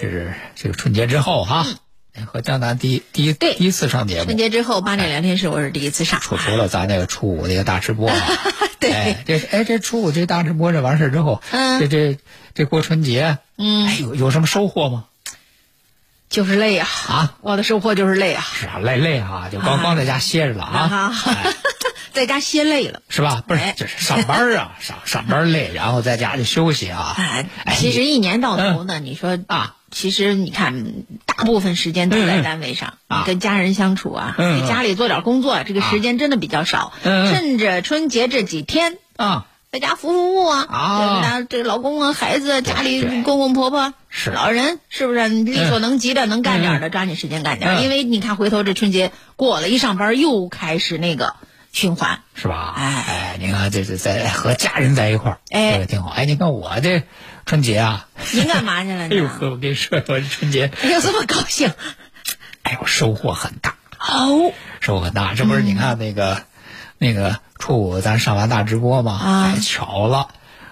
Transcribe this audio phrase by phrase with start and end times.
[0.00, 1.66] 这是这个春节之后哈，
[2.32, 4.24] 和江南第一第一第一次上节目。
[4.24, 8.16] 春节之后八点聊天室我是第一次上，除除了咱那个初五那个大直播啊，
[8.80, 12.18] 对哎，这哎这初五这大直播这完事儿之后，嗯这这
[12.54, 15.04] 这过春节，嗯哎有有什么收获吗？
[16.30, 17.34] 就是累呀啊！
[17.42, 21.12] 我的收获就是累啊，是啊，累累啊，就光光在家歇着了啊，啊，
[22.14, 23.02] 在家歇累了。
[23.10, 23.42] 是吧？
[23.46, 27.14] 不是哎，这是上班啊，上上班累，然后在家就休息啊。
[27.18, 32.94] 哎，哎其实一年到头呢，你说啊，其实你看，大部分时间都在单位上，
[33.26, 36.92] 跟家人相处啊，嗯给家里做点工作，这个时间真的比较少。
[37.02, 40.98] 趁着春节这几天，啊，在家服服务啊，啊。
[40.98, 44.30] 这个这老公啊、孩子、家里公公婆婆、是。
[44.30, 45.28] 老人，是不是？
[45.28, 47.82] 力所能及的、能干点的，抓紧时间干点。
[47.82, 51.34] 因为你看，回头这春节过了，一上班又开始那个
[51.72, 52.20] 循环。
[52.34, 52.72] 是吧？
[52.76, 56.10] 哎哎，你看这是在和家人在一块儿，哎这个挺好。
[56.10, 57.02] 哎，你看我这
[57.46, 59.28] 春节啊，您干嘛去了 哎呦？
[59.28, 61.72] 呵，我跟你说，我这春节，哎呦，这么高兴
[62.62, 63.74] 哎呦，收获很大。
[63.98, 64.52] 哦！
[64.80, 65.34] 收获很大。
[65.34, 66.42] 这不是你看那个、
[66.96, 69.12] 那个初五咱上完大直播嘛？
[69.12, 70.28] 啊哎，巧了，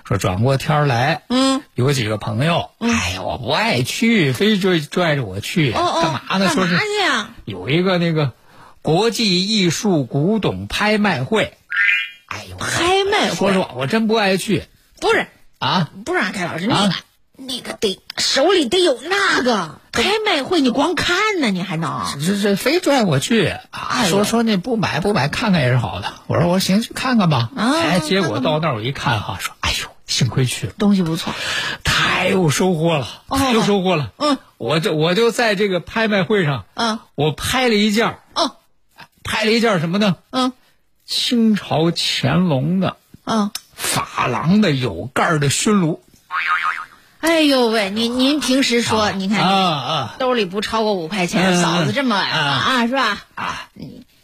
[0.07, 6.49] 说转过天儿来，嗯，有几个朋友，哎呀，我不爱去，非拽拽着我去，哦哦，干嘛呢？
[6.55, 6.79] 说是？
[7.45, 8.33] 有一个那个
[8.83, 11.57] 国际艺术古董拍卖会，
[12.27, 14.65] 哎呦，拍卖会说实话，我真不爱去
[15.01, 15.27] 不是
[15.59, 15.91] 啊。
[16.05, 16.95] 不是啊，凯老师，啊那个
[17.41, 22.05] 那个得手里得有那个拍卖会，你光看呢，你还能？
[22.25, 23.89] 这这非拽我去啊！
[23.91, 26.15] 哎说说那不买不买，看看也是好的。
[26.27, 27.51] 我说我说行，去看看吧。
[27.55, 30.73] 啊哎，结果到那儿我一看哈，说哎呦，幸亏去了。
[30.79, 31.33] 东西不错，
[31.85, 34.13] 太有收获了，哦太有收获了。
[34.17, 38.19] 嗯，我就我就在这个拍卖会上，嗯我拍了一件
[39.29, 40.17] 拍了一件什么呢？
[40.31, 40.53] 嗯
[41.07, 43.51] 清朝乾隆的嗯。
[43.77, 46.03] 珐琅的有盖的熏炉。
[47.21, 53.23] 哎呦喂，您您平时说，你看啊啊兜里不超过五块钱，嗯嫂子这么啊啊是吧？
[53.35, 53.69] 啊！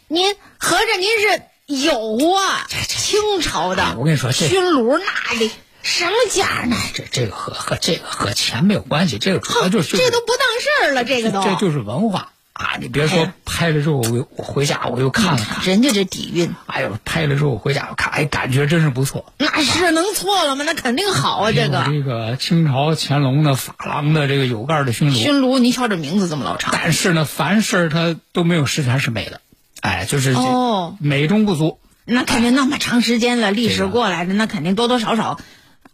[0.07, 1.41] 您合着您是
[1.87, 2.67] 有啊？
[2.69, 5.51] 清朝的，哎我跟你说这熏炉那里
[5.83, 6.75] 什么价呢？
[6.93, 12.77] 这这个和和这个和钱没有关系，这个主要就是这都不当事儿了，这个都这就是文化啊！
[12.79, 19.33] 你别说哎 拍了之后，我我回家我又看了看，人家这底蕴，哎呦，拍了之后我回家我看，哎，感觉真是不错。
[19.37, 20.63] 那是能错了吗？
[20.65, 29.41] 那肯定好啊，这个这个清朝乾隆的珐琅的这个有盖的熏炉，熏炉，您瞧这名字这么老长，但是呢，凡事它都没有十全十美的，
[29.81, 31.79] 哎，就是哦美中不足。
[32.07, 35.39] 那肯定那么长时间了，历史过来的，那肯定多多少少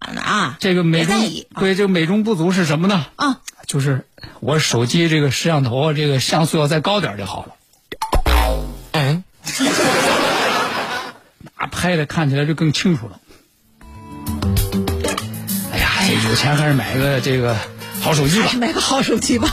[0.01, 1.15] 啊这个美中
[1.59, 3.05] 对这个美中不足是什么呢？
[3.15, 4.05] 啊，就是
[4.39, 7.55] 我手机这个摄像头啊，这个像素要再高点就好了。
[8.93, 9.23] 嗯，
[11.57, 13.19] 那拍的看起来就更清楚了。
[15.71, 17.55] 哎呀，这有钱还是买个这个
[18.01, 18.49] 好手机吧。
[18.59, 19.47] 买个好手机吧。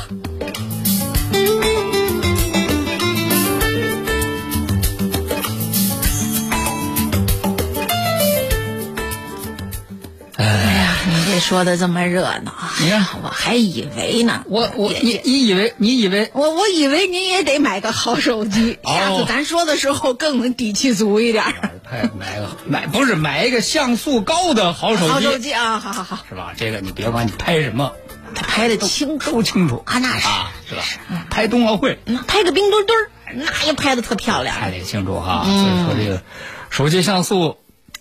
[11.40, 12.72] 说的这么热闹啊！
[12.80, 21.52] 你看我还以为呢，我我你你以为你以为我我以为您也得买个好手机，哦下次咱说的时候更能底气足一点儿。
[21.84, 26.52] 拍买个买不是买一个像素高的好手机好手机啊，好好好，是吧？
[26.56, 27.92] 这个你别管你拍什么，
[28.34, 30.82] 他拍的清楚都清楚啊，那是啊，是吧？
[31.30, 34.54] 拍冬奥会那拍个冰墩墩儿，那也拍的特漂亮。
[34.56, 35.44] 拍的清楚哈。
[35.44, 36.22] 所以说这个
[36.68, 37.56] 手机像素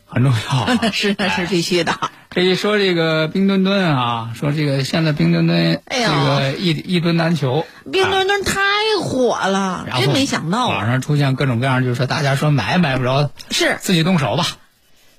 [0.06, 1.97] 很重要 是那是必须的。
[2.37, 8.61] 这一说这个冰墩墩啊，说这个现在冰墩墩这个一一墩难求，冰墩墩太
[9.01, 10.77] 火了，真没想到啊！
[10.77, 14.45] 网上出现各种各样，就是说大家说买买不着，是自己动手吧。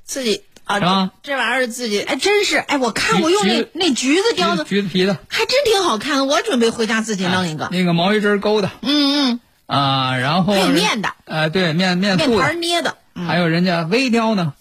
[0.04, 6.24] 自己啊，是吧这这玩意儿自己哎，真是哎，我看我用那橘那橘子雕的，橘子皮的，还真挺好看的。
[6.24, 7.68] 我准备回家自己弄一个。
[7.72, 12.96] 那个毛衣针勾的嗯嗯，啊，然后还有面的，呃，对面面面塑的，盘捏的。
[13.26, 14.52] 还有人家微雕呢，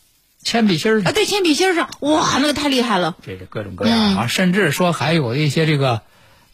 [0.47, 3.17] 铅笔芯儿啊，对，铅笔芯儿上，哇，那个太厉害了。
[3.21, 6.03] 这是各种各样啊，甚至说还有一些这个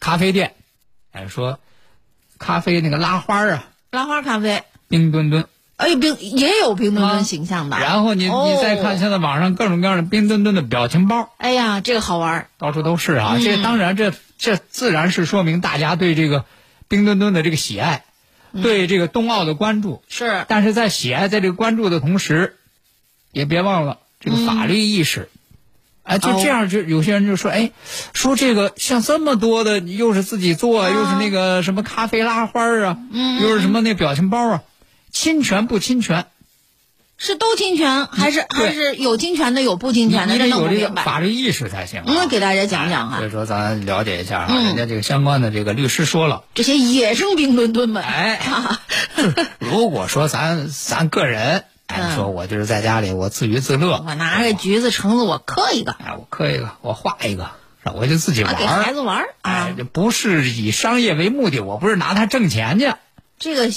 [0.00, 0.54] 咖啡店，
[1.12, 1.60] 哎，说
[2.40, 5.46] 咖啡那个拉花啊，拉花咖啡，冰墩墩，
[5.76, 7.78] 哎呦，冰也有冰墩啊墩形象的。
[7.78, 8.50] 然后你哦。
[8.52, 12.48] 你再看现在网上各种各样的冰墩墩的表情包，哎呀，这个好玩。
[12.58, 13.34] 到处都是啊。
[13.36, 13.44] 嗯。
[13.44, 16.46] 这当然这这自然是说明大家对这个
[16.88, 18.02] 冰墩墩的这个喜爱，
[18.50, 18.60] 嗯。
[18.60, 20.02] 对这个冬奥的关注。
[20.08, 22.56] 是，但是在喜爱在这个关注的同时，
[23.34, 25.28] 也别忘了这个法律意识。
[26.04, 27.70] 哎，就这样，就有些人就说，哎，
[28.12, 34.62] 说这个像这么多的，又是自己做，又是那个什么咖啡拉花啊，嗯又是什么那表情包啊，
[35.10, 36.26] 侵权不侵权？
[37.16, 40.34] 是都侵权，还是还是有侵权的，有不侵权的？
[40.34, 40.88] 你得有这个。
[41.00, 42.04] 法律意识才行、啊。
[42.06, 48.40] 嗯给大家讲讲啊哎所以说，咱了解一下啊，嗯人家这个相关的这个律师说了，这些野生冰墩墩们，哎，
[49.58, 57.50] 如果说咱咱个人，哎，说我就是在家里我自娱自乐，我拿着橘子、橙子，我刻一个，哎，我刻一个，我画一个，
[57.94, 59.02] 我就自己玩啊，给孩子儿。
[59.02, 62.92] 玩儿哎啊，，不是以商业为目的，我不是拿它挣钱去。
[63.38, 63.70] 这个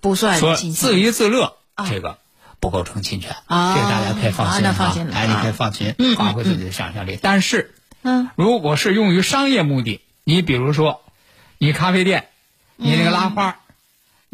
[0.00, 2.18] 不算说侵权自娱自乐，啊这个
[2.60, 7.18] 不构成侵权，啊这个大家可以放心啊那放心你啊可以放心嗯，发挥自己的想象力。
[7.20, 11.00] 但是，嗯，如果是用于商业目的，你比如说，
[11.58, 12.28] 你咖啡店，
[12.76, 13.56] 你那个拉花，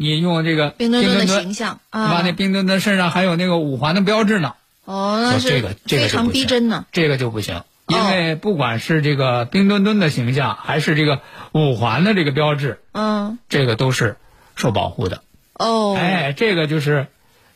[0.01, 2.07] 你用这个嗯冰墩墩的形象对吧？
[2.07, 4.53] 啊那冰墩墩身上还有那个五环的标志呢，
[4.85, 6.85] 哦，那是这个这个非常就不行逼真呢。
[6.91, 7.57] 这个就不行。
[7.57, 11.19] 哦因为不管是这个冰墩墩的形象，还是这个
[11.51, 14.15] 五环的这个标志，嗯，这个都是
[14.55, 15.23] 受保护的。
[15.55, 17.07] 哦，哎，这个就是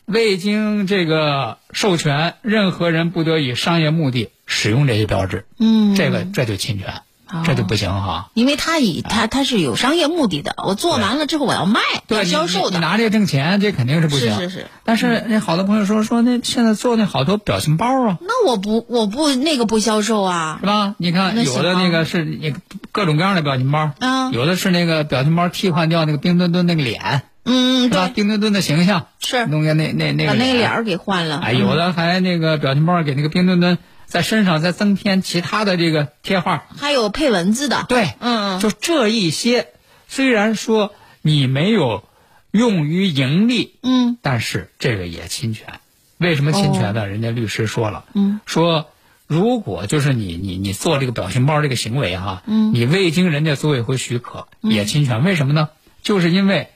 [0.04, 5.46] 未经这个授权，任何人不得以商业目的使用这些标志。
[5.58, 7.02] 嗯，这个这就侵权，
[7.46, 8.30] 这就不行哈。
[8.34, 14.36] 因为他以他他是有商业目的的，我做完了之后我要卖，要对，销售的，你拿这个挣钱，这肯定是不行。
[14.36, 14.68] 是是是。
[14.84, 20.58] 但是那好多朋友说说那现在做那好多表情包啊，那我不我不那个不销售啊。
[20.60, 20.96] 是，吧？
[20.98, 22.60] 你看有的那个是那个
[22.92, 24.32] 各种各样的表情包，嗯。
[24.32, 28.08] 有的是那个表情包替换掉那个冰墩墩那个脸，嗯，是吧？
[28.08, 29.46] 对，冰墩墩的形象，是。
[29.46, 30.70] 弄个那那那个把那个脸。
[30.70, 33.78] 儿给换了，哎，有的还那个表情包给那个冰墩墩
[34.16, 39.68] 在身上再增添其他的这个贴画，还有配文字的，对，嗯，就这一些，
[40.08, 42.02] 虽然说你没有
[42.52, 44.18] 用于盈利，嗯。
[44.22, 45.82] 但是这个也侵权。
[46.18, 47.10] 为什么侵权呢？
[47.10, 48.88] 人家律师说了，哦嗯，说
[49.28, 54.72] 如果就是你你你做这个表情包这个行为哈，嗯，你未经人家组委会许可嗯。
[54.72, 55.26] 也侵权。
[55.26, 55.68] 为什么呢？
[56.04, 56.70] 就是因为，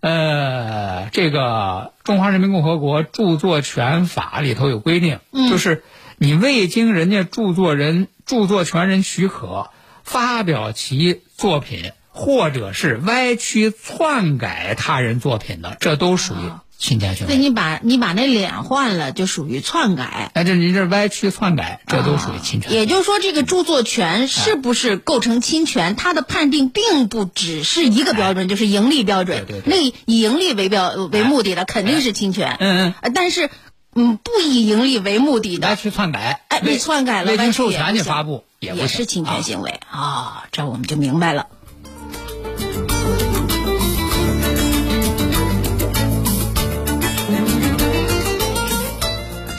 [0.00, 1.40] 呃，这个
[2.04, 5.48] 《中华人民共和国著作权法》里头有规定，嗯。
[5.48, 5.84] 就是
[6.22, 9.70] 你未经人家著作人著作权人许可
[10.04, 16.38] 发表其作品，或者是歪曲篡改他人作品的，这都属于
[16.78, 17.34] 侵权行为。
[17.34, 20.30] 对你把你把那脸换了，就属于篡改。
[20.34, 22.70] 哎，这你这歪曲篡改，这都属于侵权。
[22.72, 29.44] 也就是说，这个著作权是不是构成侵权，它的判定并不只是一个标准，就是盈利标准。
[29.44, 32.58] 对对那以盈利为标为目的的肯定是侵权。
[32.60, 33.50] 嗯嗯呃但是，
[33.94, 41.46] 嗯，不以盈利为目的歪的，曲篡改，哎，被篡改了，未歪经授权你曲也不行发布也是侵权啊行为啊，这我们就明白了。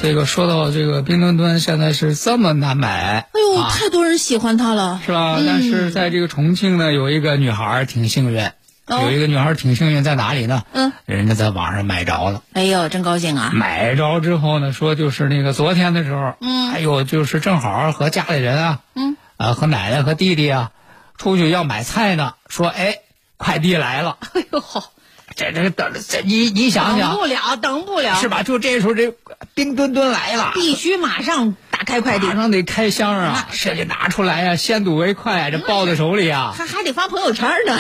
[0.01, 5.39] 这个说到这个冰墩墩现在是这么难买，哎呦，啊太多人喜欢它了，是吧？
[5.45, 8.51] 但是在这个重庆呢，有一个女孩挺幸运，哦
[8.87, 10.63] 有一个女孩挺幸运，在哪里呢？
[10.73, 12.41] 嗯，人家在网上买着了。
[12.53, 13.51] 哎呦，真高兴啊！
[13.53, 20.71] 买着之后呢，说就是那个昨天的时候，嗯还有就是正好和家里人啊，嗯，啊和奶奶和弟弟啊，
[21.17, 22.99] 出去要买菜呢，说哎，
[23.37, 24.91] 快递来了，哎呦，好，
[25.35, 28.27] 这这等这你你想想等不了，等不了，是？
[28.27, 28.43] 吧？
[28.43, 29.13] 就这时候这
[29.53, 36.53] 冰墩墩来了，必须马上打开快递马，上得开箱啊，这就拿出来呀、先睹为快，这抱在手里啊。
[36.57, 37.77] 还还得发朋友圈呢。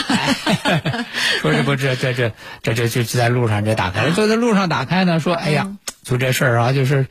[1.41, 5.71] 说 这不这这这这这就在路上这打开了，就在路上打开呢，说哎呀，
[6.03, 7.07] 就这事儿啊，就是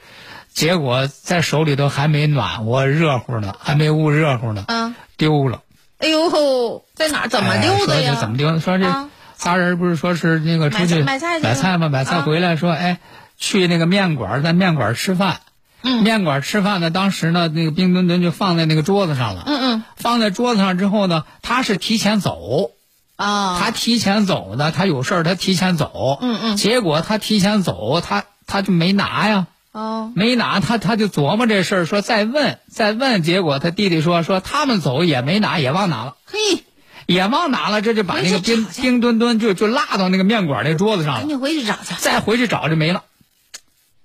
[0.53, 5.63] 结果在手里头还没暖和热乎呢，还没捂热乎呢，嗯，丢了。
[5.97, 7.29] 哎呦，在哪儿？
[7.29, 8.13] 怎么丢的哎说呀？
[8.15, 8.61] 这怎么丢的？
[8.61, 9.09] 说这啊
[9.39, 11.89] 仨人不是说是那个出去买菜买菜吗？
[11.89, 12.99] 买菜啊回来说，哎，
[13.39, 15.39] 去那个面馆，在面馆吃饭。
[15.83, 19.43] 嗯面馆吃饭呢，当时呢，那个冰墩墩就放在那个桌子上了。
[19.47, 22.71] 嗯嗯放在桌子上之后呢，他是提前走，
[23.17, 26.19] 啊，他提前走呢，他有事儿，他提前走。
[26.21, 29.47] 嗯嗯结果他提前走，他他就没拿呀。
[29.73, 36.62] 哦，没拿，他他就琢磨这事儿，说再问再问，结果他弟弟说说他们走也没拿，也忘拿了，嘿，
[37.07, 41.95] 也忘拿了，这就把那个冰冰墩墩就就落到那个面馆那桌子上了，赶紧回去找去。
[41.97, 43.03] 再回去找就没了。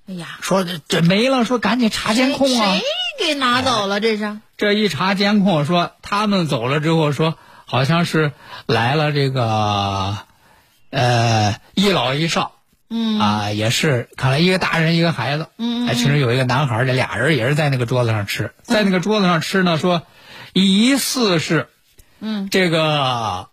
[0.10, 2.82] 哎呀，说这这没了，说赶紧查监控啊谁！
[3.20, 4.00] 给拿走了？
[4.00, 4.40] 这是？
[4.56, 8.32] 这一查监控，说他们走了之后，说好像是
[8.66, 10.18] 来了这个，
[10.92, 12.54] 呃，一老一少，
[12.90, 20.04] 嗯啊，也是看来一个大人一个孩子，嗯哎，其中有一个男孩，这俩人也是在那个桌子上吃，在那个桌子上吃呢，说
[20.54, 21.68] 疑似是
[22.22, 23.50] 嗯这个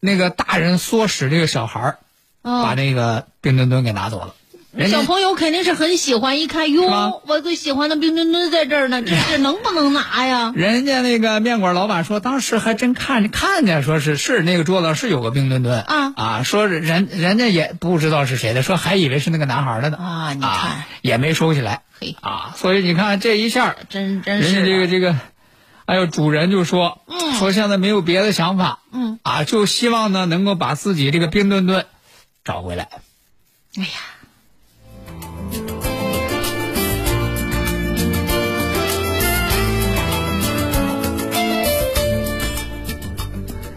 [0.00, 1.98] 那个大人唆使这个小孩儿
[2.42, 4.34] 把哦，那个冰墩墩给拿走了，
[4.88, 10.52] 小朋友肯定是很喜欢，一看哟，我最喜欢的冰墩墩在这儿呢，这这能不能拿呀？
[10.54, 15.80] 人家那个面馆老板说，当时还真看看见，说是是那个桌子上是有个冰墩墩。
[15.80, 16.12] 啊。
[16.16, 20.84] 啊，说是人人家也不知道是谁的，说还以为是那个男孩的呢啊你看。
[21.02, 21.82] 也没收起来。
[22.00, 22.16] 嘿。
[22.20, 25.16] 啊，所以你看这一下，真真人家是这个这个，
[25.84, 27.00] 哎呦主人就说，
[27.38, 29.20] 说现在没有别的想法，嗯。
[29.22, 31.86] 啊，就希望呢能够把自己这个冰墩墩
[32.44, 32.88] 找回来。
[33.76, 33.88] 哎呀，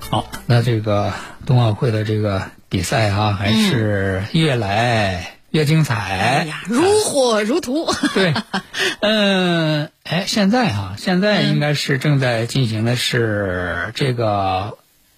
[0.10, 1.14] 好，那这个
[1.46, 5.96] 冬奥会的这个比赛啊，还是越来越精彩。
[5.96, 7.94] 哎呀，如火如荼。
[8.16, 8.34] 对，
[9.02, 14.78] 嗯，哎，现在哈、现在应该是正在进行的是这个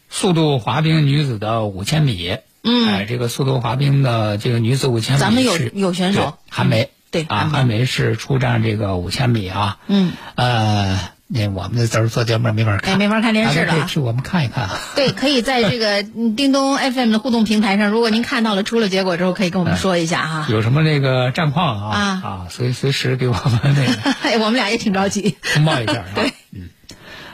[0.10, 2.38] 速度滑冰女子的五千米。
[2.63, 6.89] 嗯哎，这个速度滑冰的这个女子五千米是，咱们有有选手韩梅。
[7.12, 9.77] 对啊，韩梅韩梅是出战这个五千米啊。
[9.88, 11.00] 嗯，呃，
[11.31, 14.79] 那我们的字儿做节目没法看，哎没法看电视了可以替我们看一看啊。
[14.95, 20.48] 对，可以在这个 嗯叮咚 FM 的互动平台上，如果您看到了出了结果之后，可以跟我们说一下哈。
[20.50, 25.38] 有什么那个战况啊啊啊，随随时给我们那个 哎，我们俩也挺着急。
[25.53, 26.05] 通报一下啊。
[26.15, 26.69] 对，嗯。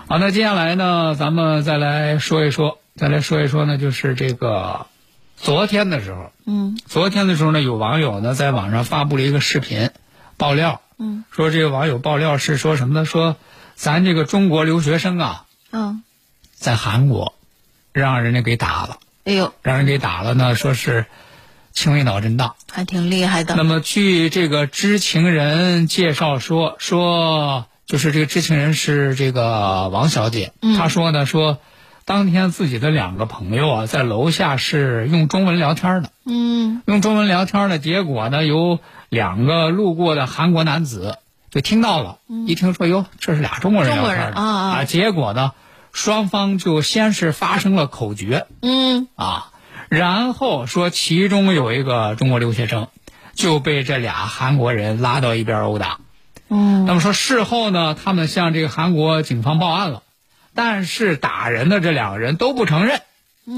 [0.07, 4.87] 好，那接下来呢，咱们再来说一说，再来说一说呢，就是这个
[5.37, 9.89] 昨天的时候，嗯昨天的时候呢，有网友呢在网上发布了一个视频，
[10.35, 13.05] 爆料，嗯，说这个网友爆料是说什么呢？
[13.05, 13.37] 说
[13.75, 16.01] 咱这个中国留学生啊，嗯，
[16.55, 17.35] 在韩国
[17.93, 21.05] 让人家给打了，哎呦，让人给打了呢，说是
[21.73, 22.55] 轻微脑震荡。
[22.71, 23.55] 还挺厉害的。
[23.55, 31.59] 那么，据这个知情人介绍说，说就是这个知情人是这个王小姐，嗯她说呢，说
[32.05, 38.79] 当天自己的两个朋友啊，在楼下是用中文聊天的，嗯用中文聊天的，结果呢，有
[39.09, 41.17] 两个路过的韩国男子
[41.55, 44.83] 就听到了，一听说哟，这是俩中国人嗯中国聊天的人啊啊。
[44.83, 45.53] 结果呢，
[45.93, 49.07] 双方就先是发生了口角，嗯。
[49.15, 49.51] 啊，
[49.87, 52.89] 然后说其中有一个中国留学生
[53.35, 55.99] 就被这俩韩国人拉到一边殴打。
[56.49, 60.03] 嗯那么说事后呢，他们向这个韩国警方报案了，
[60.53, 62.99] 但是打人的这两个人都不承认，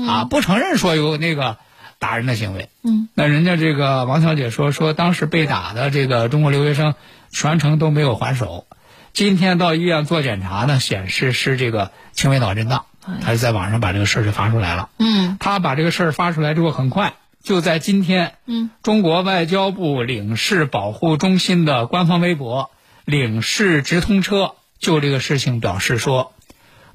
[0.07, 1.57] 啊，不承认说有那个
[1.97, 2.69] 打人的行为。
[2.83, 6.93] 嗯，那人家这个王小姐说，说当时被打的这个中国留学生
[7.31, 8.67] 全程都没有还手，
[9.13, 12.85] 今天到医院做检查呢，显示是这个轻微脑震荡，
[13.21, 14.89] 他就在网上把这个事儿就发出来了。
[14.99, 15.37] 嗯。
[15.39, 22.71] 他把这个事儿发出来之后，很快就在今天，嗯，中国外交部领事保护中心的官方微博
[23.05, 26.33] “领事直通车”就这个事情表示说，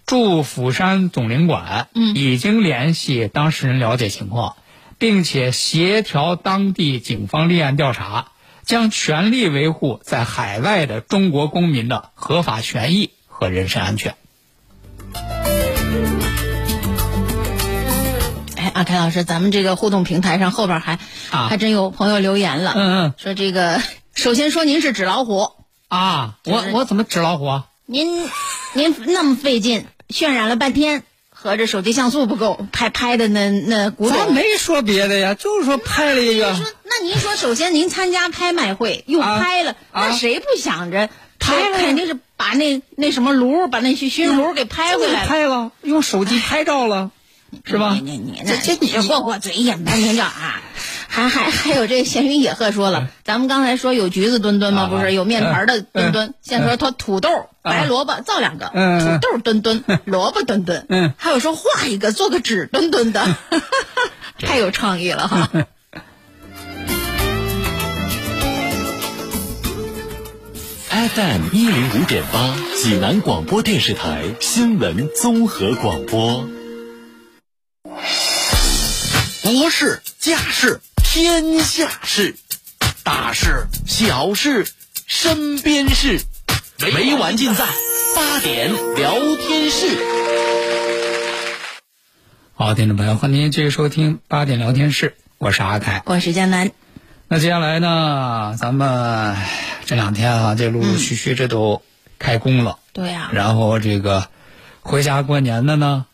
[0.05, 2.15] 驻釜山总领馆嗯。
[2.15, 4.57] 已经联系当事人了解情况，
[4.99, 8.29] 并且协调当地警方立案调查，
[8.65, 14.15] 将全力维护在海外的中国公民的合法权益和人身安全。
[18.57, 20.99] 哎，阿凯老师，咱们这个互动平台上后边还、
[21.31, 23.83] 啊还真有朋友留言了，嗯嗯说这个
[24.15, 25.51] 首先说您是纸老虎，
[25.89, 27.67] 啊，我就是我怎么纸老虎啊？
[27.87, 28.23] 您
[28.75, 31.03] 您那么费劲渲染了半天，
[31.43, 34.17] 合着手机像素不够，拍拍的那那古董。
[34.17, 45.27] 咱没说别的呀，就是说拍了一个说，那您说，首先您参加拍卖会又啊拍了，啊那谁不想着拍了肯定是把那那什么炉，把那些熏炉给拍回来了。
[45.27, 47.11] 拍了，用手机拍照了，
[47.65, 47.99] 是吧？
[48.01, 50.63] 你你你这这你过过嘴瘾吧，您这啊，
[51.15, 54.89] 还还还有这闲云野鹤说了，咱们刚才说有橘子墩墩吗？
[54.91, 57.29] 不是有面团的嗯墩墩，现在说他土豆、
[57.61, 63.27] 啊白萝卜造两个，土豆墩墩、萝卜墩墩，嗯还有说画一个做个纸墩墩的，
[64.41, 65.51] 太有创意了哈。
[70.89, 76.49] FM 一零五点八，济南广播电视台新闻综合广播。
[79.43, 80.81] 国事家事
[81.15, 82.37] 天下事，
[83.05, 84.67] 大事、小事、
[85.07, 86.23] 身边事，
[86.79, 87.67] 每晚尽在
[88.17, 89.89] 八点聊天室。
[92.55, 96.03] 好，听众朋友，欢迎您继续收听八点聊天室，我是阿凯。
[96.07, 96.71] 我是江南。
[97.29, 99.37] 那接下来呢，咱们
[99.85, 101.83] 这两天啊，这陆陆续续这都
[102.19, 104.31] 开工了，对呀、然后这个
[104.81, 106.07] 回家过年的呢，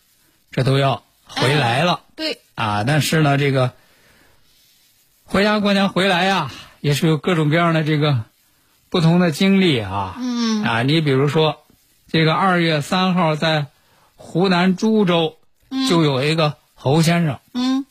[0.51, 2.83] 这都要回来了、 对，啊。
[2.83, 3.71] 但是呢，这个
[5.31, 6.49] 回家过年回来呀，
[6.81, 8.23] 也是有各种各样的这个
[8.89, 10.15] 不同的经历啊。
[10.17, 10.63] 嗯。
[10.63, 11.57] 啊，你比如说，
[12.11, 13.67] 这个二月三号在
[14.15, 15.37] 湖南株洲
[15.87, 17.85] 就有一个侯先生，嗯，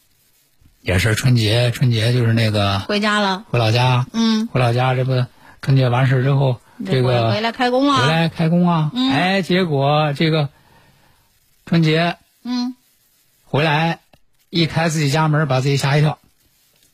[0.80, 5.24] 也是春节，春节就是那个回家了，回老家，嗯，回老家，这不
[5.62, 9.12] 春节完事之后，这个回回来开工啊，回来开工啊，嗯。
[9.12, 10.48] 哎，结果这个
[11.66, 12.74] 春节嗯，
[13.44, 14.00] 回来
[14.50, 16.18] 一开自己家门，把自己吓一跳。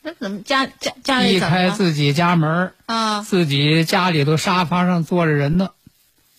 [0.05, 3.21] 那怎么家家家里一开自己家门，啊？
[3.23, 5.71] 自己家里头沙发上坐着人呢，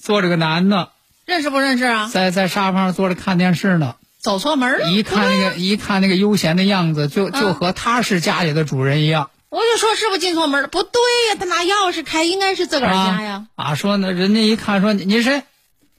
[0.01, 0.91] 坐着个男的，
[1.25, 2.09] 认识不认识啊？
[2.13, 3.97] 在在沙发上坐着看电视呢。
[4.21, 9.31] 走错门了，一看那个一看那个悠闲的样子，就就嗯和他是家里的主人一样。
[9.49, 10.69] 我就说是不是进错门了？
[10.69, 13.47] 不对呀，他拿钥匙开，应该是自个儿家呀。
[13.57, 15.43] 啊，说呢，人家一看说你你是谁？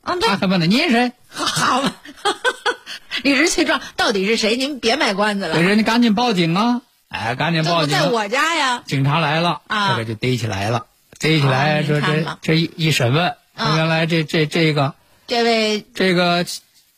[0.01, 1.11] 啊，对他，还问呢，你是谁？
[1.27, 1.93] 好吧，
[3.23, 4.55] 理直气壮，到底是谁？
[4.55, 6.81] 您别卖关子了给，人家赶紧报警啊！
[7.09, 7.97] 哎，赶紧报警！
[7.97, 8.83] 在我家呀。
[8.85, 10.85] 警察来了，啊这个就逮起来了。
[11.19, 14.93] 逮起来，说这这一一审问，啊原来这这这个
[15.25, 16.45] 这位这个，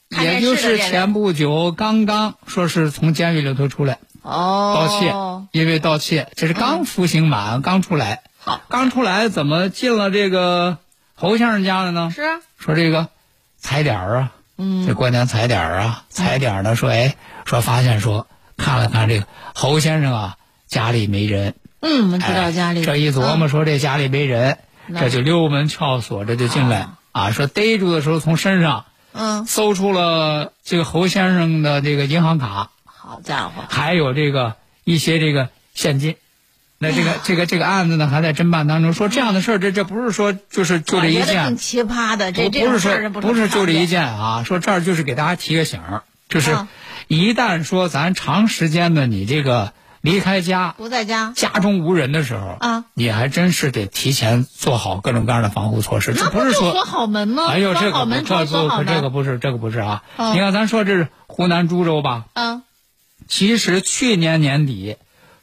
[0.09, 10.79] 也就是前不久刚刚说是从监狱里头出来哦，盗窃，因为盗窃，这是刚服刑满，刚出来，好刚出来怎么进了这个
[11.15, 12.11] 侯先生家了呢？
[12.13, 13.07] 是啊，说这个
[13.57, 18.27] 踩点儿啊，嗯这过年踩点儿啊，踩点儿呢，说哎，说发现说
[18.59, 19.25] 看了看这个
[19.55, 20.37] 侯先生啊，
[20.67, 22.83] 家里没人，嗯，我们知道哎家里。
[22.83, 25.01] 这一琢磨说这家里没人，那。
[25.01, 26.89] 这就溜门撬锁，这就进来。
[27.11, 36.15] 啊，说逮住的时候从身上嗯，搜出了这个侯先生的这个银行卡，好家伙，还有这个一些这个现金。
[36.81, 38.93] 那这个这个这个案子呢，还在侦办当中。
[38.93, 41.57] 说这样的事儿，这这不是说就是就这一件。
[41.57, 44.43] 奇葩的，这不不是说不是就这一件，件啊。
[44.45, 46.69] 说这儿就是给大家提个醒儿，就是啊
[47.09, 56.13] 一旦说咱长时间的你这个离开家，不在家，家中无人的时候啊，你还真是得提前做好各种各样的防护措施。
[56.13, 57.47] 这那不是说锁好门吗？
[57.49, 60.03] 哎呦，这个这不可锁好门，这个不是这个不是啊！
[60.17, 62.25] 哦你看，咱说这是湖南株洲吧？
[62.35, 62.61] 嗯
[63.27, 64.97] 其实去年年底，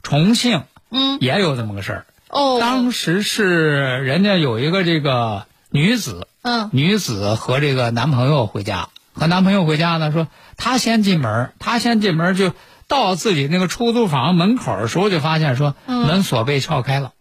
[0.04, 2.06] 重庆嗯也有这么个事儿。
[2.28, 12.52] 哦，当时是人家有一个这个女子，嗯女子和这个男朋友回家，和男朋友回家呢，说她先进门，他先进门就
[12.88, 17.12] 到自己那个出租房门口的时候，就发现说门锁被撬开了，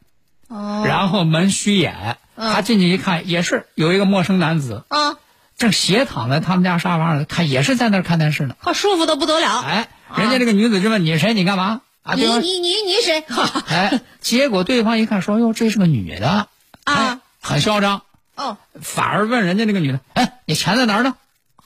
[0.48, 2.54] 哦，然后门虚掩，嗯。
[2.54, 5.18] 她进去一看，也是有一个陌生男子，啊，
[5.58, 8.56] 正斜躺在他们家沙发上看，也是在那儿看电视呢。
[8.62, 9.62] 可舒服的不得了。
[9.62, 11.82] 哎，人家这个女子就问你是谁，你干嘛？
[12.04, 13.24] 啊，你你你你谁？
[13.68, 16.48] 哎，结果对方一看说，哟，这是个女的，啊。
[16.84, 18.04] 哎，很嚣张，
[18.36, 21.16] 哦，反而问人家那个女的，哎，你钱在哪儿呢？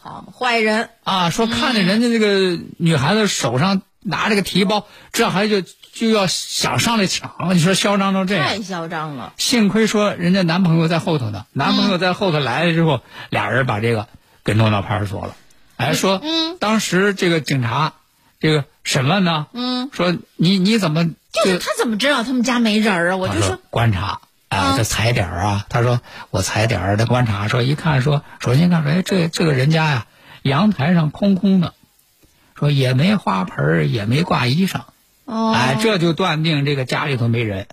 [0.02, 8.62] 好坏人，啊，说看着人家这个女孩子手上拿着个提包，这还就就要想上来抢，你说嚣张成这样太。
[8.62, 9.34] 嚣张了。
[9.38, 14.08] 幸亏说人家男朋友在后头呢，男朋友在后头来了之后，俩人把这个
[14.46, 15.36] 给弄到派出所了。
[15.76, 17.94] 哎，说，嗯当时这个警察
[18.40, 23.18] 这个审问呢，嗯，说你你怎么就是他怎么知道他们家没人儿啊？
[23.18, 25.66] 我就说，观察，啊，啊这踩点儿啊。
[25.70, 30.08] 他说我踩点儿，他观察说一看说，首先看说，哎，这这个人家呀，
[30.42, 31.74] 阳台上空空的，
[32.56, 34.82] 说也没花盆儿，也没挂衣裳，
[35.26, 37.68] 哦，哎，这就断定这个家里头没人，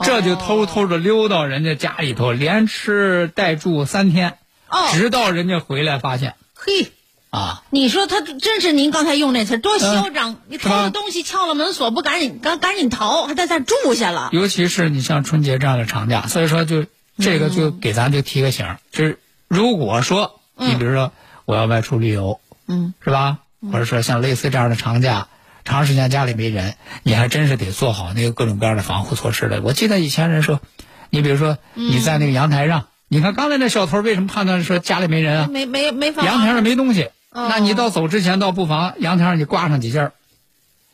[0.00, 6.92] 这就偷偷的溜到人家家里头，连吃带住三天，哦直到人家回来发现嘿，
[7.32, 10.36] 啊，你说他真是您刚才用那词多嚣张！
[10.48, 14.28] 你偷了东西撬了门锁，不赶紧赶赶紧逃，还在这住下了。
[14.32, 16.84] 尤其是你像春节这样的长假，所以说就
[17.16, 19.18] 这个就给咱就提个醒儿，就是
[19.48, 21.10] 如果说你比如说
[21.46, 23.38] 我要外出旅游，嗯，是吧？
[23.72, 25.28] 或者说像类似这样的长假，
[25.64, 29.62] 长时间家里没人，你还真是得做好那个各种各样的防护措施的。
[29.62, 30.60] 我记得以前人说，
[31.08, 35.48] 你比如说你在那个阳台上，你看刚才那小偷为什么判断说家里没人啊？
[35.50, 36.22] 没没没法。
[36.22, 40.12] 阳台上没东西，哦那你到走之前到不妨阳台上你挂上几件儿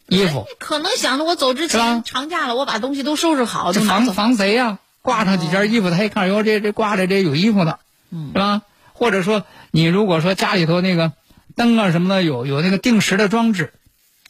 [0.07, 4.13] 衣服，可能想着我走之前长假了，我把东西都收拾好，就拿走。
[4.13, 7.79] 防贼呀、挂上几件衣服，他一看哟，这这挂着这有衣服呢，
[8.11, 8.63] 嗯是吧？
[8.95, 11.13] 或者说你如果说家里头那个
[11.57, 13.75] 灯啊什么的有有那个定时的装置，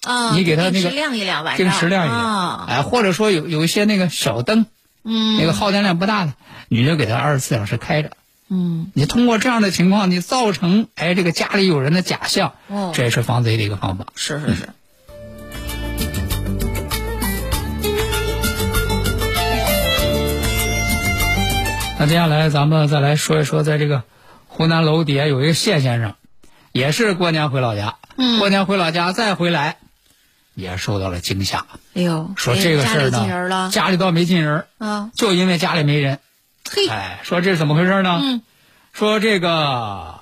[0.03, 4.67] 啊，你给他那个定时亮一亮晚上，定时亮一亮，啊，哎，或者说有有一些那个小灯，
[5.05, 6.35] 嗯那个耗电量不大的，
[6.69, 8.11] 你就给他二十四小时开着。
[8.51, 12.93] 嗯，你通过这样的情况，你造成哎这个家里有人的假象，哦。
[12.95, 14.07] 这也是防贼的一个方法。
[14.15, 14.69] 是是是，
[21.99, 24.05] 那接下来咱们再来说一说，在这个
[24.47, 26.15] 湖南娄底下有一个谢先生，
[26.73, 28.39] 也是过年回老家，嗯。
[28.39, 29.77] 过年回老家再回来，
[30.55, 36.19] 也受到了惊吓，哎呦，说这个事儿呢，家里倒没进人，啊，就因为家里没人。
[36.71, 38.21] 嘿，哎，说这是怎么回事呢？
[38.23, 38.43] 嗯
[38.93, 40.21] 说这个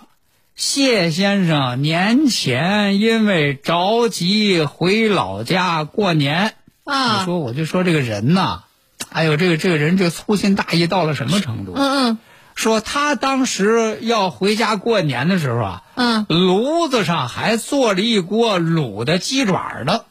[0.55, 6.55] 谢先生年前因为着急回老家过年，
[6.85, 8.65] 你啊，说我就说这个人呐，
[9.11, 11.73] 哎呦，这个这个人这个粗心大意到了什么程度？
[11.75, 12.19] 嗯嗯
[12.55, 20.03] 说他当时要回家过年的时候啊，嗯，炉子上还做了一锅卤的鸡爪呢。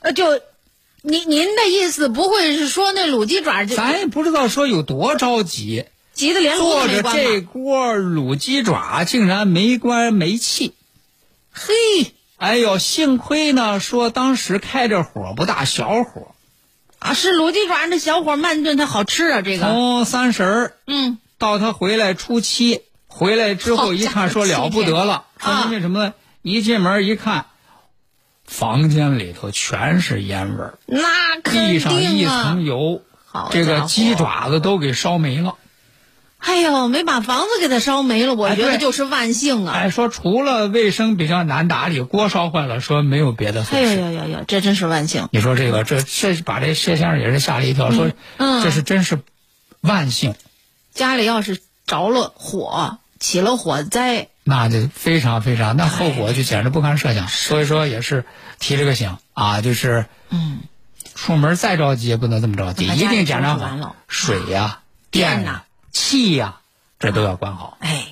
[0.00, 0.40] 呃，就
[1.02, 7.40] 您您的意思不会是说那卤鸡爪就咱也不知道说有多着急，急得连炉做着这？
[7.40, 10.74] 锅卤鸡爪竟然没关煤气。
[11.50, 11.74] 嘿，
[12.36, 16.34] 哎呦，幸亏呢，说当时开着火不大，小火。
[17.00, 26.14] 啊，是卤鸡爪，那小火慢炖它好吃啊，这个，从三十儿嗯，到他回来初七，回来之后一看，说了不得了，说因为什么呢？
[26.42, 27.46] 一进门一看，
[28.46, 33.02] 房间里头全是烟味儿，那地上一层，油，
[33.50, 35.56] 这个鸡爪子都给烧没了。
[36.38, 39.74] 哎呦，没把房子给它烧没了，我觉得就是万幸啊！
[39.74, 43.94] 哎，说除了卫生比较难打理，锅烧坏了，说没有别的哎损失。
[43.94, 45.28] 呦呦呦呦，这真是万幸！
[45.30, 49.20] 你说这个，这这把这谢先生也是吓了一跳，说嗯这是真是
[49.82, 50.34] 万幸，
[50.92, 57.28] 家里要是着了火，起了火灾，那就非常非常，那后果就简直不堪设想。
[57.28, 58.24] 所以说也是
[58.58, 60.60] 提这个醒啊，就是嗯，
[61.14, 66.56] 出门再着急也不能这么着急，一定检查好水呀、电呐电呐、气呀，
[66.98, 67.76] 这都要管好。
[67.80, 68.08] 哎，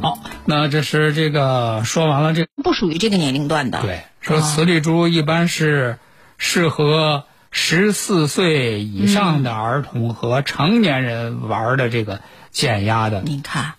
[0.00, 3.80] 好，那这是这个说完了这不属于这个年龄段的。
[3.80, 5.98] 对，说磁力珠一般是
[6.36, 7.24] 适合
[7.58, 13.72] 十四岁以上的儿童和成年人玩的这个减压的你看，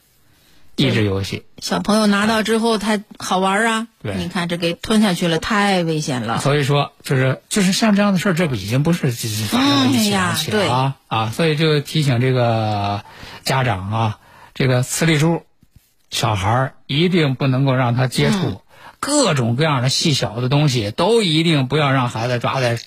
[0.75, 1.43] 益智游戏。
[1.59, 3.87] 小朋友拿到之后，他好玩啊。
[4.01, 6.39] 对你看这给吞下去了，太危险了。
[6.39, 11.29] 所以说，就是就是像这样的事儿，这不已经不是就是发生了一起嗯哎呀两起了啊、啊！
[11.29, 13.03] 所以就提醒这个
[13.43, 14.19] 家长啊，
[14.55, 15.43] 这个磁力珠，
[16.09, 18.57] 小孩儿一定不能够让他接触、嗯
[18.99, 22.79] 各种各样的细小的东西，都一定不要让孩子抓在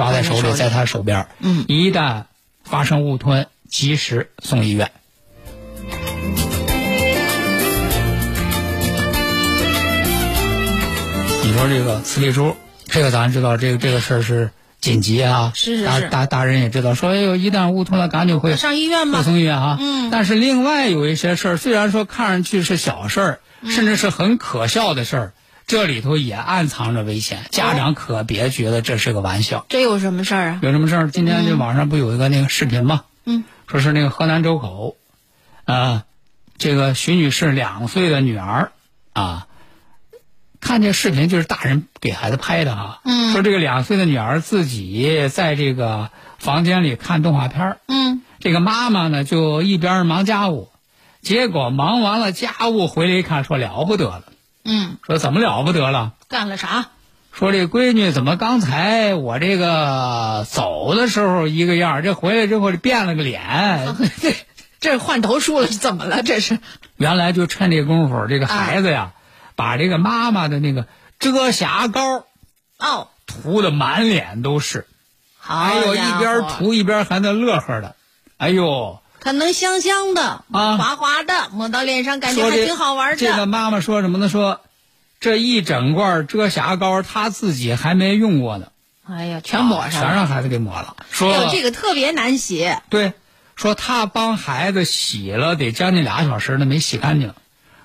[0.00, 1.28] 抓在手里，在他手边儿。
[1.40, 2.24] 嗯一旦
[2.64, 4.90] 发生误吞，及时送医院。
[11.44, 19.24] 你说这个磁力珠，这个咱知道，这个这个事儿是紧急啊，大是是是大大人也知道，说哎呦，一旦误吞了，赶紧会上医院吧会。
[19.24, 19.76] 送医院啊。
[19.78, 25.32] 嗯但是另外有一些事儿，虽然说看上去是小事儿，嗯甚至是很可笑的事儿，
[25.70, 27.46] 这里头也暗藏着危险。
[27.52, 29.66] 家长可别觉得这是个玩笑。
[29.68, 30.58] 这有什么事儿啊？
[30.62, 31.10] 有什么事儿？
[31.12, 33.04] 今天就网上不有一个那个视频吗？
[33.24, 34.96] 嗯，说是那个河南周口，
[35.66, 36.02] 啊，
[36.58, 38.72] 这个徐女士两岁的女儿
[39.12, 39.46] 啊，
[40.60, 42.98] 看这视频就是大人给孩子拍的啊。
[43.04, 50.68] 嗯说这个两岁的女儿自己在这个房间里看动画片儿嗯，这个妈妈呢就一边忙家务，
[51.22, 54.24] 结果忙完了家务回来一看，说了不得了，
[54.64, 56.12] 嗯，说怎么了不得了？
[56.28, 56.86] 干了啥？
[57.32, 63.94] 说这闺女怎么刚才我这个走的时候一个样儿，这回来之后变了个脸。
[64.20, 64.34] 这
[64.80, 66.22] 这换头术了，怎么了？
[66.22, 66.58] 这是
[66.96, 69.12] 原来就趁这功夫，这个孩子呀，
[69.54, 70.86] 把这个妈妈的那个
[71.18, 72.24] 遮瑕膏
[72.78, 74.86] 哦，涂的满脸都是，
[75.38, 77.94] 好哎呦，一边涂一边还在乐呵的，
[78.38, 83.16] 哎呦，可能香香的，啊滑滑的，抹到脸上感觉还挺好玩的。
[83.16, 84.28] 这个妈妈说什么呢？
[84.28, 84.60] 说
[85.20, 88.68] 这一整罐遮瑕膏她自己还没用过呢，
[89.06, 90.06] 哎呀，全抹上了。
[90.06, 90.96] 全让孩子给抹了。
[91.10, 92.74] 说哎呦，这个特别难洗。
[92.88, 93.12] 对，
[93.56, 97.34] 说他帮孩子洗了得将近俩小时呢，没洗干净。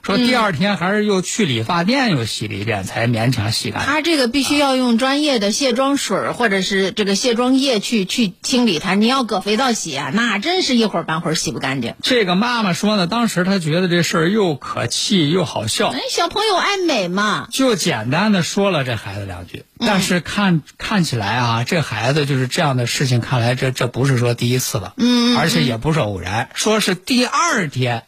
[0.05, 3.91] 说第二天还是又去理发店又洗了一遍，才勉强洗干净。
[3.91, 8.93] 他这个必须要用专业的卸妆水或者是这个卸妆液去去清理它。
[8.93, 11.95] 你要搁肥皂洗啊，那真是一会儿半会儿洗不干净。
[12.03, 17.47] 这个妈妈说呢，当时她觉得这事儿又可气又好笑哎，，小朋友爱美嘛。
[17.51, 19.63] 就简单的说了这孩子两句。
[19.77, 28.03] 但是看看起来啊，这孩子就是这样的事情，看来这这不是说第一次了，嗯，而且也不是偶然，说是第二天，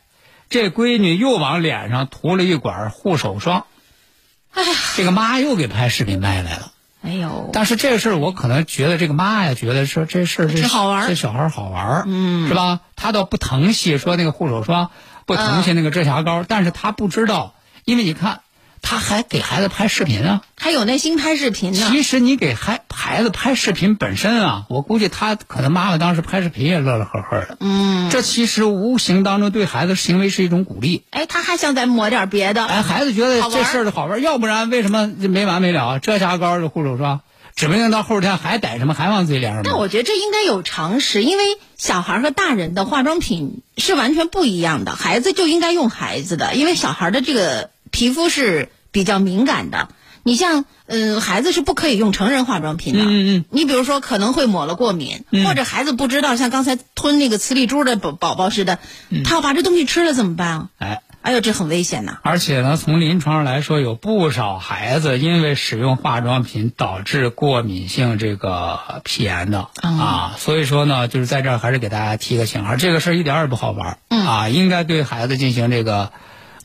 [0.49, 3.65] 这闺女又往脸上涂了一管护手霜。
[4.53, 4.63] 哎，
[4.95, 6.71] 这个妈又给拍视频拍来了。
[7.03, 12.81] 哎呦，但是这事儿，我可能觉得这个妈呀，觉得说这事儿这这好玩儿这小孩儿好玩儿，嗯，是吧？
[12.95, 14.89] 他倒不疼惜说那个护手霜，
[15.25, 17.53] 不疼惜那个遮瑕膏，但是他不知道，
[17.85, 18.41] 因为你看，
[18.81, 20.41] 他还给孩子拍视频啊。
[20.55, 21.87] 还有耐心拍视频呢。
[21.89, 31.03] 其实你给孩孩子拍视频本身啊，我估计他可能妈妈当时拍视频也乐乐呵呵的，嗯，这其实无形当中对孩子行为是一种鼓励。
[31.11, 32.65] 哎，他还想再抹点别的。
[32.65, 35.99] 哎，孩子觉得这事儿好玩儿，要不然为什么没完没了？
[35.99, 37.21] 遮瑕膏、这护手霜，
[37.55, 39.69] 指不定到后天还逮什么，还往自己脸上抹。
[39.69, 41.43] 但我觉得这应该有常识，因为
[41.77, 44.95] 小孩和大人的化妆品是完全不一样的。
[44.95, 49.89] 孩子就应该用孩子的，因为小孩的这个皮肤是比较敏感的。
[50.23, 52.99] 你像，嗯，孩子是不可以用成人化妆品的。
[52.99, 58.79] 嗯嗯你比如说，可能会抹了过敏，或者孩子不知道，像刚才吞那个磁力珠的宝宝宝似的，
[59.23, 60.69] 他要把这东西吃了怎么办啊？
[60.79, 62.17] 哎，哎呦，这很危险呐！
[62.23, 76.11] 而且呢，从临床上来说，有不少孩子因为使用化妆品导致过敏性这个皮炎的、啊，所以说呢，就是在这儿还是给大家提个醒啊，这个事儿一点儿也不好玩儿、啊，应该对孩子进行这个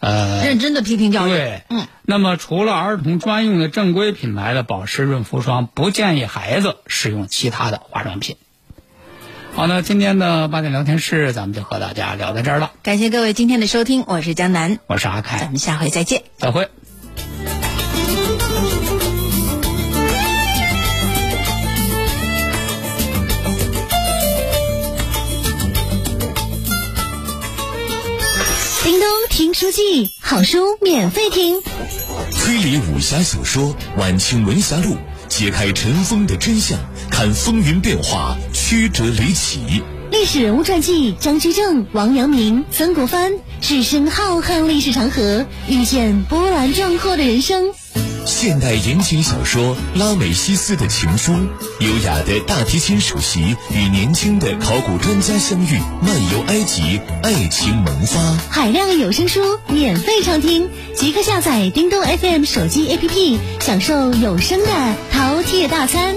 [0.02, 1.30] 呃认真的批评教育。
[1.30, 1.86] 对，嗯。
[2.02, 8.36] 那么除了儿童专用的正规品牌的保湿润肤霜，不建议孩子使用其他的化妆品。
[9.54, 12.72] 好，那今天的八点聊天室，咱们就和大家聊到这儿了。
[12.82, 16.22] 感谢各位今天的收听，我是江南，我是阿凯咱，们下回再见。
[16.36, 16.68] 再会。
[29.32, 31.58] 听书记，好书免费听。
[32.38, 33.64] 推理武侠小说
[33.96, 34.90] 《晚清文侠录》，
[35.26, 36.78] 揭开尘封的真相，
[37.10, 39.82] 看风云变化，曲折离奇。
[40.10, 47.72] 历史人物传记：张居正、王阳明、曾国藩，置身浩瀚历史长河，遇见波澜壮阔的人生。
[48.24, 51.32] 现代言情小说《拉美西斯的情书》，
[51.80, 58.20] 优雅的大提琴首席与年轻的考古专家相遇，漫游埃及，爱情萌发。
[58.48, 64.66] 海量有声书免费畅听，即刻下载叮咚 FM 手机 APP，享受有声的
[65.12, 66.16] 饕餮大餐。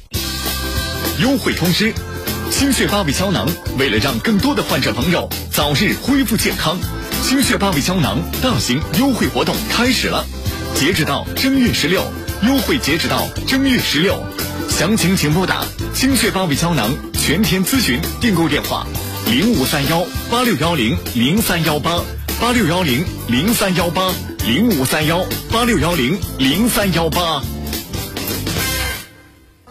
[1.21, 1.93] 优惠通知：
[2.49, 6.79] 心血八味胶囊为了让更多的患者朋友早日恢复健康，
[7.21, 10.25] 心血八味胶囊大型优惠活动开始了，
[10.73, 12.03] 截止到正月十六，
[12.47, 14.15] 优惠截止到正月十六，
[14.67, 18.87] 详情请拨打心血八味胶囊全天咨询订购电话。
[19.27, 22.01] 零五三幺八六幺零零三幺八
[22.39, 24.11] 八六幺零零三幺八
[24.47, 27.43] 零五三幺八六幺零零三幺八。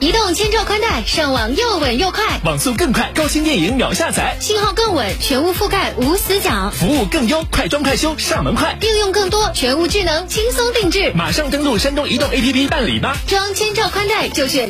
[0.00, 8.78] 移动千兆宽带，上网又稳又快，网速更快，高清电影秒下载，信号更稳，全屋覆盖无死角，服务更优，快装快修上门快。
[8.80, 11.12] 应用更多，全屋智能轻松定制。
[11.14, 13.14] 马上登录山东移动 APP 办理吧。
[13.26, 14.66] 装千兆宽带就选。